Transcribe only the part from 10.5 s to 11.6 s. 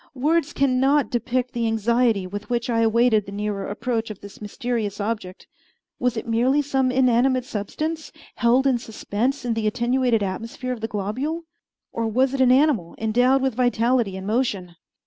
of the globule,